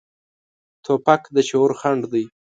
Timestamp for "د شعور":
1.35-1.71